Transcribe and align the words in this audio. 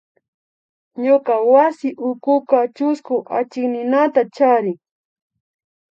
Ñuka 1.03 1.33
wasi 1.53 1.89
ukuka 2.09 2.59
chusku 2.77 3.15
achikninata 3.37 4.21
charin 4.35 4.77